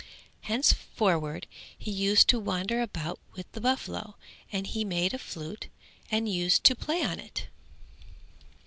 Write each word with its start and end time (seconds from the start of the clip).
Thenceforward 0.47 1.45
he 1.77 1.91
used 1.91 2.27
to 2.29 2.39
wander 2.39 2.81
about 2.81 3.19
with 3.35 3.51
the 3.51 3.61
buffaloes 3.61 4.15
and 4.51 4.65
he 4.65 4.83
made 4.83 5.13
a 5.13 5.19
flute 5.19 5.67
and 6.09 6.27
used 6.27 6.63
to 6.63 6.75
play 6.75 7.03
on 7.03 7.19
it. 7.19 7.45